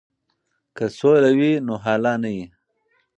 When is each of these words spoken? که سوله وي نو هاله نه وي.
که 0.75 0.85
سوله 0.97 1.31
وي 1.39 1.51
نو 1.65 1.73
هاله 1.83 2.13
نه 2.21 2.29
وي. 2.35 2.45